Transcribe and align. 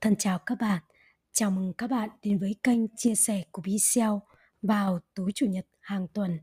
Thân 0.00 0.16
chào 0.16 0.38
các 0.38 0.58
bạn, 0.60 0.82
chào 1.32 1.50
mừng 1.50 1.72
các 1.72 1.90
bạn 1.90 2.08
đến 2.22 2.38
với 2.38 2.56
kênh 2.62 2.96
chia 2.96 3.14
sẻ 3.14 3.44
của 3.50 3.62
Bixel 3.62 4.10
vào 4.62 5.00
tối 5.14 5.30
chủ 5.34 5.46
nhật 5.46 5.66
hàng 5.80 6.06
tuần. 6.08 6.38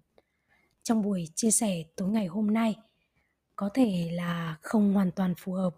Trong 0.84 1.02
buổi 1.02 1.28
chia 1.36 1.52
sẻ 1.52 1.84
tối 1.96 2.10
ngày 2.10 2.28
hôm 2.28 2.54
nay, 2.54 2.76
có 3.56 3.70
thể 3.74 4.10
là 4.12 4.58
không 4.62 4.94
hoàn 4.94 5.12
toàn 5.12 5.34
phù 5.38 5.54
hợp 5.54 5.76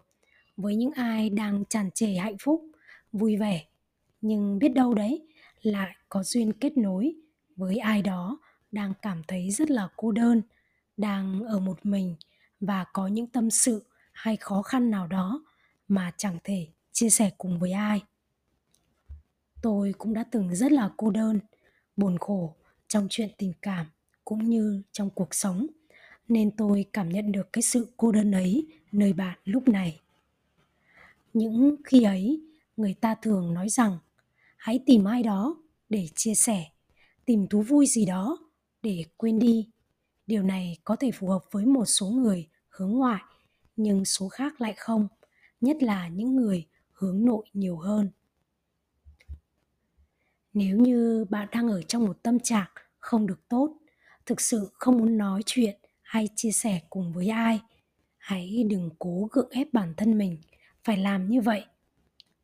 với 0.56 0.76
những 0.76 0.92
ai 0.92 1.30
đang 1.30 1.64
tràn 1.64 1.90
trề 1.90 2.14
hạnh 2.14 2.36
phúc, 2.38 2.62
vui 3.12 3.36
vẻ, 3.36 3.66
nhưng 4.20 4.58
biết 4.58 4.68
đâu 4.68 4.94
đấy 4.94 5.28
lại 5.62 5.96
có 6.08 6.22
duyên 6.22 6.52
kết 6.52 6.76
nối 6.76 7.14
với 7.56 7.78
ai 7.78 8.02
đó 8.02 8.38
đang 8.72 8.92
cảm 9.02 9.22
thấy 9.28 9.50
rất 9.50 9.70
là 9.70 9.88
cô 9.96 10.12
đơn, 10.12 10.42
đang 10.96 11.44
ở 11.44 11.58
một 11.58 11.86
mình 11.86 12.16
và 12.60 12.84
có 12.92 13.06
những 13.06 13.26
tâm 13.26 13.50
sự 13.50 13.84
hay 14.12 14.36
khó 14.36 14.62
khăn 14.62 14.90
nào 14.90 15.06
đó 15.06 15.44
mà 15.88 16.12
chẳng 16.16 16.38
thể 16.44 16.66
chia 16.92 17.10
sẻ 17.10 17.30
cùng 17.38 17.58
với 17.58 17.72
ai. 17.72 18.02
Tôi 19.62 19.94
cũng 19.98 20.14
đã 20.14 20.24
từng 20.30 20.54
rất 20.54 20.72
là 20.72 20.90
cô 20.96 21.10
đơn, 21.10 21.40
buồn 21.96 22.18
khổ 22.18 22.54
trong 22.88 23.06
chuyện 23.10 23.30
tình 23.38 23.52
cảm 23.62 23.86
cũng 24.24 24.50
như 24.50 24.82
trong 24.92 25.10
cuộc 25.10 25.34
sống, 25.34 25.66
nên 26.28 26.50
tôi 26.56 26.84
cảm 26.92 27.08
nhận 27.08 27.32
được 27.32 27.52
cái 27.52 27.62
sự 27.62 27.92
cô 27.96 28.12
đơn 28.12 28.32
ấy 28.32 28.66
nơi 28.92 29.12
bạn 29.12 29.38
lúc 29.44 29.68
này. 29.68 30.00
Những 31.32 31.76
khi 31.84 32.02
ấy, 32.02 32.40
người 32.76 32.94
ta 32.94 33.14
thường 33.14 33.54
nói 33.54 33.68
rằng, 33.68 33.98
hãy 34.56 34.80
tìm 34.86 35.04
ai 35.04 35.22
đó 35.22 35.56
để 35.88 36.08
chia 36.14 36.34
sẻ, 36.34 36.64
tìm 37.24 37.46
thú 37.46 37.62
vui 37.62 37.86
gì 37.86 38.06
đó 38.06 38.38
để 38.82 39.04
quên 39.16 39.38
đi. 39.38 39.68
Điều 40.26 40.42
này 40.42 40.78
có 40.84 40.96
thể 40.96 41.10
phù 41.10 41.28
hợp 41.28 41.44
với 41.50 41.66
một 41.66 41.84
số 41.84 42.06
người 42.06 42.48
hướng 42.68 42.90
ngoại, 42.92 43.22
nhưng 43.76 44.04
số 44.04 44.28
khác 44.28 44.60
lại 44.60 44.74
không, 44.76 45.08
nhất 45.60 45.82
là 45.82 46.08
những 46.08 46.36
người 46.36 46.66
hướng 47.00 47.24
nội 47.24 47.44
nhiều 47.52 47.76
hơn. 47.76 48.10
Nếu 50.52 50.78
như 50.78 51.24
bạn 51.30 51.48
đang 51.52 51.68
ở 51.68 51.82
trong 51.82 52.04
một 52.04 52.22
tâm 52.22 52.40
trạng 52.40 52.68
không 52.98 53.26
được 53.26 53.48
tốt, 53.48 53.76
thực 54.26 54.40
sự 54.40 54.70
không 54.72 54.98
muốn 54.98 55.18
nói 55.18 55.42
chuyện 55.46 55.76
hay 56.02 56.28
chia 56.36 56.50
sẻ 56.50 56.80
cùng 56.90 57.12
với 57.12 57.28
ai, 57.28 57.60
hãy 58.18 58.64
đừng 58.70 58.90
cố 58.98 59.28
gượng 59.32 59.50
ép 59.50 59.72
bản 59.72 59.94
thân 59.96 60.18
mình 60.18 60.38
phải 60.84 60.96
làm 60.96 61.28
như 61.28 61.40
vậy. 61.40 61.64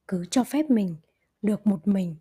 Cứ 0.09 0.25
cho 0.31 0.45
phép 0.45 0.71
mình 0.71 0.97
được 1.43 1.67
một 1.67 1.89
mình, 1.89 2.17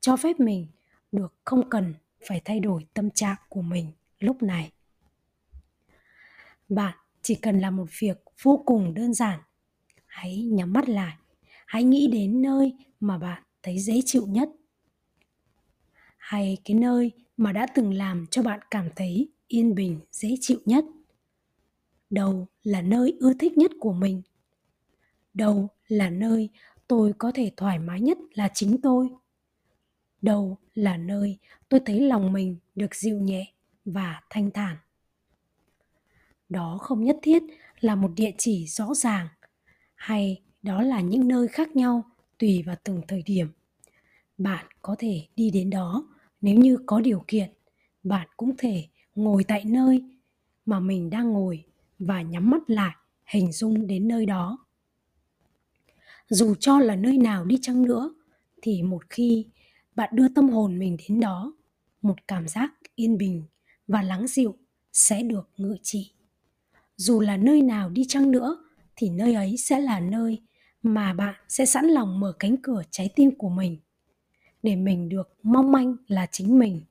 cho 0.00 0.16
phép 0.16 0.40
mình 0.40 0.66
được 1.12 1.34
không 1.44 1.70
cần 1.70 1.94
phải 2.28 2.42
thay 2.44 2.60
đổi 2.60 2.86
tâm 2.94 3.10
trạng 3.10 3.36
của 3.48 3.62
mình 3.62 3.92
lúc 4.18 4.42
này. 4.42 4.72
Bạn 6.68 6.96
chỉ 7.22 7.34
cần 7.34 7.60
làm 7.60 7.76
một 7.76 7.88
việc 7.98 8.24
vô 8.42 8.62
cùng 8.66 8.94
đơn 8.94 9.14
giản, 9.14 9.40
hãy 10.06 10.42
nhắm 10.42 10.72
mắt 10.72 10.88
lại 10.88 11.16
hãy 11.68 11.84
nghĩ 11.84 12.06
đến 12.06 12.42
nơi 12.42 12.74
mà 13.00 13.18
bạn 13.18 13.42
thấy 13.62 13.78
dễ 13.78 14.00
chịu 14.04 14.26
nhất. 14.26 14.48
Hay 16.16 16.58
cái 16.64 16.76
nơi 16.76 17.12
mà 17.36 17.52
đã 17.52 17.66
từng 17.74 17.94
làm 17.94 18.26
cho 18.30 18.42
bạn 18.42 18.60
cảm 18.70 18.88
thấy 18.96 19.28
yên 19.48 19.74
bình, 19.74 20.00
dễ 20.12 20.34
chịu 20.40 20.58
nhất. 20.64 20.84
Đâu 22.10 22.46
là 22.62 22.82
nơi 22.82 23.16
ưa 23.20 23.32
thích 23.34 23.58
nhất 23.58 23.70
của 23.80 23.92
mình? 23.92 24.22
Đâu 25.34 25.68
là 25.88 26.10
nơi 26.10 26.48
tôi 26.86 27.12
có 27.18 27.32
thể 27.34 27.52
thoải 27.56 27.78
mái 27.78 28.00
nhất 28.00 28.18
là 28.34 28.48
chính 28.54 28.80
tôi? 28.82 29.08
Đâu 30.22 30.58
là 30.74 30.96
nơi 30.96 31.38
tôi 31.68 31.80
thấy 31.86 32.00
lòng 32.00 32.32
mình 32.32 32.56
được 32.74 32.94
dịu 32.94 33.18
nhẹ 33.18 33.52
và 33.84 34.20
thanh 34.30 34.50
thản? 34.50 34.76
Đó 36.48 36.78
không 36.80 37.04
nhất 37.04 37.18
thiết 37.22 37.42
là 37.80 37.94
một 37.94 38.10
địa 38.16 38.32
chỉ 38.38 38.66
rõ 38.66 38.94
ràng 38.94 39.28
hay 39.94 40.42
đó 40.62 40.82
là 40.82 41.00
những 41.00 41.28
nơi 41.28 41.48
khác 41.48 41.76
nhau, 41.76 42.04
tùy 42.38 42.62
vào 42.66 42.76
từng 42.84 43.02
thời 43.08 43.22
điểm. 43.22 43.48
Bạn 44.38 44.66
có 44.82 44.96
thể 44.98 45.26
đi 45.36 45.50
đến 45.50 45.70
đó 45.70 46.08
nếu 46.40 46.58
như 46.58 46.78
có 46.86 47.00
điều 47.00 47.24
kiện. 47.28 47.50
Bạn 48.02 48.28
cũng 48.36 48.56
thể 48.58 48.84
ngồi 49.14 49.44
tại 49.44 49.64
nơi 49.64 50.02
mà 50.66 50.80
mình 50.80 51.10
đang 51.10 51.30
ngồi 51.30 51.64
và 51.98 52.22
nhắm 52.22 52.50
mắt 52.50 52.70
lại, 52.70 52.94
hình 53.26 53.52
dung 53.52 53.86
đến 53.86 54.08
nơi 54.08 54.26
đó. 54.26 54.58
Dù 56.28 56.54
cho 56.54 56.78
là 56.78 56.96
nơi 56.96 57.18
nào 57.18 57.44
đi 57.44 57.58
chăng 57.62 57.82
nữa, 57.82 58.14
thì 58.62 58.82
một 58.82 59.10
khi 59.10 59.46
bạn 59.94 60.10
đưa 60.12 60.28
tâm 60.28 60.48
hồn 60.48 60.78
mình 60.78 60.96
đến 61.08 61.20
đó, 61.20 61.52
một 62.02 62.28
cảm 62.28 62.48
giác 62.48 62.72
yên 62.94 63.18
bình 63.18 63.42
và 63.86 64.02
lắng 64.02 64.26
dịu 64.26 64.56
sẽ 64.92 65.22
được 65.22 65.50
ngự 65.56 65.76
trị. 65.82 66.12
Dù 66.96 67.20
là 67.20 67.36
nơi 67.36 67.62
nào 67.62 67.90
đi 67.90 68.04
chăng 68.08 68.30
nữa, 68.30 68.64
thì 68.96 69.10
nơi 69.10 69.34
ấy 69.34 69.56
sẽ 69.56 69.80
là 69.80 70.00
nơi 70.00 70.42
mà 70.82 71.12
bạn 71.12 71.34
sẽ 71.48 71.66
sẵn 71.66 71.84
lòng 71.86 72.20
mở 72.20 72.32
cánh 72.38 72.56
cửa 72.56 72.82
trái 72.90 73.10
tim 73.16 73.38
của 73.38 73.48
mình. 73.48 73.78
Để 74.62 74.76
mình 74.76 75.08
được 75.08 75.36
mong 75.42 75.72
manh 75.72 75.96
là 76.06 76.26
chính 76.32 76.58
mình, 76.58 76.82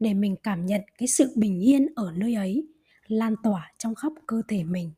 để 0.00 0.14
mình 0.14 0.36
cảm 0.42 0.66
nhận 0.66 0.80
cái 0.98 1.08
sự 1.08 1.32
bình 1.36 1.60
yên 1.60 1.86
ở 1.96 2.12
nơi 2.16 2.34
ấy, 2.34 2.68
lan 3.06 3.34
tỏa 3.42 3.72
trong 3.78 3.94
khắp 3.94 4.12
cơ 4.26 4.42
thể 4.48 4.64
mình. 4.64 4.92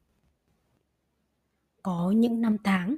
Có 1.82 2.10
những 2.16 2.40
năm 2.40 2.56
tháng, 2.64 2.96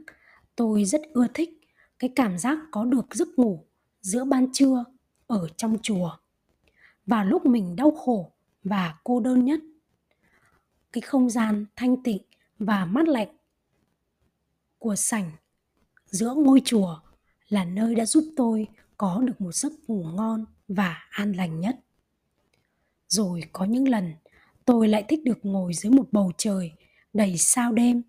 tôi 0.56 0.84
rất 0.84 1.02
ưa 1.12 1.26
thích 1.34 1.60
cái 1.98 2.12
cảm 2.16 2.38
giác 2.38 2.58
có 2.70 2.84
được 2.84 3.14
giấc 3.14 3.28
ngủ 3.36 3.64
giữa 4.00 4.24
ban 4.24 4.52
trưa 4.52 4.84
ở 5.26 5.48
trong 5.56 5.76
chùa. 5.82 6.16
Và 7.06 7.24
lúc 7.24 7.46
mình 7.46 7.76
đau 7.76 7.90
khổ 7.90 8.32
và 8.64 8.98
cô 9.04 9.20
đơn 9.20 9.44
nhất, 9.44 9.60
cái 10.92 11.00
không 11.00 11.30
gian 11.30 11.66
thanh 11.76 12.02
tịnh 12.02 12.22
và 12.58 12.84
mát 12.84 13.08
lạnh 13.08 13.35
của 14.86 14.96
sảnh. 14.96 15.30
Giữa 16.06 16.34
ngôi 16.34 16.62
chùa 16.64 17.00
là 17.48 17.64
nơi 17.64 17.94
đã 17.94 18.06
giúp 18.06 18.24
tôi 18.36 18.66
có 18.96 19.22
được 19.26 19.40
một 19.40 19.54
giấc 19.54 19.72
ngủ 19.88 20.04
ngon 20.04 20.44
và 20.68 20.98
an 21.10 21.32
lành 21.32 21.60
nhất. 21.60 21.76
Rồi 23.08 23.40
có 23.52 23.64
những 23.64 23.88
lần, 23.88 24.12
tôi 24.64 24.88
lại 24.88 25.04
thích 25.08 25.20
được 25.24 25.38
ngồi 25.42 25.74
dưới 25.74 25.92
một 25.92 26.08
bầu 26.12 26.32
trời 26.38 26.72
đầy 27.12 27.38
sao 27.38 27.72
đêm, 27.72 28.02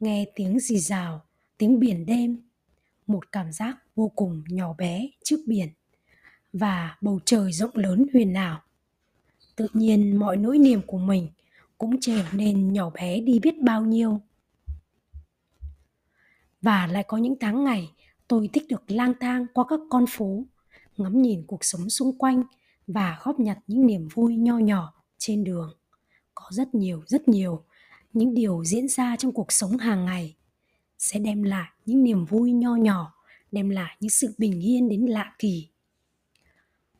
nghe 0.00 0.24
tiếng 0.34 0.60
rì 0.60 0.78
rào, 0.78 1.22
tiếng 1.58 1.80
biển 1.80 2.06
đêm, 2.06 2.42
một 3.06 3.32
cảm 3.32 3.52
giác 3.52 3.76
vô 3.96 4.12
cùng 4.16 4.44
nhỏ 4.48 4.74
bé 4.78 5.08
trước 5.24 5.40
biển 5.46 5.68
và 6.52 6.96
bầu 7.00 7.20
trời 7.24 7.52
rộng 7.52 7.76
lớn 7.76 8.06
huyền 8.12 8.34
ảo. 8.34 8.62
Tự 9.56 9.66
nhiên 9.72 10.16
mọi 10.16 10.36
nỗi 10.36 10.58
niềm 10.58 10.80
của 10.86 10.98
mình 10.98 11.28
cũng 11.78 12.00
trở 12.00 12.22
nên 12.32 12.72
nhỏ 12.72 12.90
bé 12.90 13.20
đi 13.20 13.38
biết 13.38 13.62
bao 13.62 13.84
nhiêu 13.84 14.20
và 16.62 16.86
lại 16.86 17.04
có 17.08 17.16
những 17.16 17.34
tháng 17.40 17.64
ngày 17.64 17.92
tôi 18.28 18.50
thích 18.52 18.64
được 18.68 18.90
lang 18.90 19.12
thang 19.20 19.46
qua 19.54 19.64
các 19.68 19.80
con 19.90 20.04
phố, 20.08 20.44
ngắm 20.96 21.22
nhìn 21.22 21.44
cuộc 21.46 21.64
sống 21.64 21.90
xung 21.90 22.18
quanh 22.18 22.42
và 22.86 23.18
góp 23.22 23.40
nhặt 23.40 23.58
những 23.66 23.86
niềm 23.86 24.08
vui 24.14 24.36
nho 24.36 24.58
nhỏ 24.58 24.94
trên 25.18 25.44
đường. 25.44 25.78
Có 26.34 26.44
rất 26.50 26.74
nhiều 26.74 27.02
rất 27.06 27.28
nhiều 27.28 27.64
những 28.12 28.34
điều 28.34 28.64
diễn 28.64 28.88
ra 28.88 29.16
trong 29.16 29.32
cuộc 29.32 29.52
sống 29.52 29.76
hàng 29.78 30.04
ngày 30.04 30.36
sẽ 30.98 31.18
đem 31.18 31.42
lại 31.42 31.70
những 31.86 32.02
niềm 32.04 32.24
vui 32.24 32.52
nho 32.52 32.76
nhỏ, 32.76 33.14
đem 33.52 33.70
lại 33.70 33.96
những 34.00 34.10
sự 34.10 34.34
bình 34.38 34.60
yên 34.60 34.88
đến 34.88 35.06
lạ 35.06 35.34
kỳ. 35.38 35.68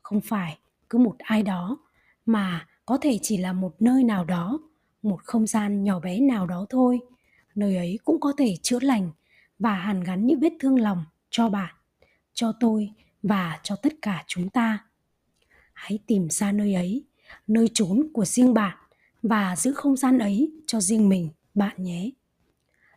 Không 0.02 0.20
phải 0.20 0.58
cứ 0.90 0.98
một 0.98 1.16
ai 1.18 1.42
đó 1.42 1.78
mà 2.26 2.66
có 2.86 2.98
thể 2.98 3.18
chỉ 3.22 3.36
là 3.36 3.52
một 3.52 3.82
nơi 3.82 4.04
nào 4.04 4.24
đó, 4.24 4.60
một 5.02 5.24
không 5.24 5.46
gian 5.46 5.84
nhỏ 5.84 6.00
bé 6.00 6.20
nào 6.20 6.46
đó 6.46 6.66
thôi. 6.70 7.00
Nơi 7.54 7.76
ấy 7.76 7.98
cũng 8.04 8.20
có 8.20 8.32
thể 8.38 8.56
chữa 8.62 8.78
lành 8.80 9.10
và 9.58 9.74
hàn 9.74 10.04
gắn 10.04 10.26
những 10.26 10.40
vết 10.40 10.52
thương 10.60 10.80
lòng 10.80 11.04
cho 11.30 11.48
bạn, 11.48 11.74
cho 12.34 12.52
tôi 12.60 12.90
và 13.22 13.60
cho 13.62 13.76
tất 13.76 13.92
cả 14.02 14.24
chúng 14.26 14.48
ta. 14.48 14.84
Hãy 15.72 15.98
tìm 16.06 16.30
ra 16.30 16.52
nơi 16.52 16.74
ấy, 16.74 17.04
nơi 17.46 17.68
trốn 17.74 18.08
của 18.12 18.24
riêng 18.24 18.54
bạn 18.54 18.76
và 19.22 19.56
giữ 19.56 19.72
không 19.72 19.96
gian 19.96 20.18
ấy 20.18 20.52
cho 20.66 20.80
riêng 20.80 21.08
mình, 21.08 21.28
bạn 21.54 21.82
nhé. 21.82 22.10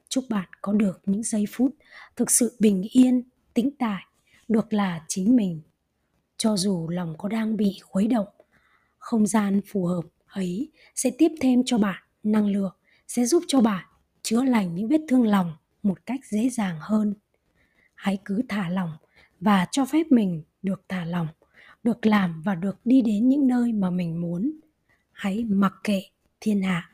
Chúc 0.09 0.23
bạn 0.29 0.49
có 0.61 0.73
được 0.73 1.01
những 1.05 1.23
giây 1.23 1.45
phút 1.51 1.75
thực 2.15 2.31
sự 2.31 2.55
bình 2.59 2.87
yên, 2.91 3.23
tĩnh 3.53 3.69
tại, 3.79 4.03
được 4.47 4.73
là 4.73 5.05
chính 5.07 5.35
mình. 5.35 5.61
Cho 6.37 6.57
dù 6.57 6.89
lòng 6.89 7.15
có 7.17 7.29
đang 7.29 7.57
bị 7.57 7.79
khuấy 7.81 8.07
động, 8.07 8.27
không 8.97 9.27
gian 9.27 9.61
phù 9.67 9.85
hợp 9.85 10.01
ấy 10.27 10.71
sẽ 10.95 11.11
tiếp 11.17 11.31
thêm 11.41 11.61
cho 11.65 11.77
bạn 11.77 12.03
năng 12.23 12.47
lượng, 12.47 12.75
sẽ 13.07 13.25
giúp 13.25 13.43
cho 13.47 13.61
bạn 13.61 13.85
chữa 14.21 14.43
lành 14.43 14.75
những 14.75 14.87
vết 14.87 15.01
thương 15.07 15.23
lòng 15.23 15.53
một 15.83 16.05
cách 16.05 16.19
dễ 16.25 16.49
dàng 16.49 16.77
hơn. 16.79 17.13
Hãy 17.95 18.19
cứ 18.25 18.41
thả 18.49 18.69
lỏng 18.69 18.91
và 19.39 19.65
cho 19.71 19.85
phép 19.85 20.03
mình 20.09 20.43
được 20.61 20.81
thả 20.89 21.05
lỏng, 21.05 21.27
được 21.83 22.05
làm 22.05 22.41
và 22.41 22.55
được 22.55 22.77
đi 22.85 23.01
đến 23.01 23.29
những 23.29 23.47
nơi 23.47 23.73
mà 23.73 23.89
mình 23.89 24.21
muốn. 24.21 24.51
Hãy 25.11 25.43
mặc 25.43 25.73
kệ 25.83 26.01
thiên 26.39 26.61
hạ. 26.61 26.89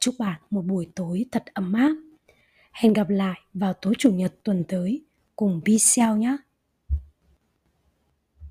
Chúc 0.00 0.14
bạn 0.18 0.40
một 0.50 0.62
buổi 0.62 0.90
tối 0.94 1.24
thật 1.32 1.44
ấm 1.54 1.72
áp. 1.72 1.96
Hẹn 2.72 2.92
gặp 2.92 3.10
lại 3.10 3.40
vào 3.54 3.72
tối 3.72 3.94
chủ 3.98 4.12
nhật 4.12 4.34
tuần 4.42 4.64
tới 4.68 5.04
cùng 5.36 5.60
Bicel 5.64 6.16
nhé. 6.18 6.36